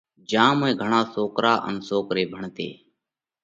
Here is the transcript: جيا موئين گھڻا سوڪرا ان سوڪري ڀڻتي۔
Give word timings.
جيا 0.29 0.45
موئين 0.57 0.75
گھڻا 0.81 1.01
سوڪرا 1.13 1.53
ان 1.67 1.75
سوڪري 1.87 2.23
ڀڻتي۔ 2.31 2.69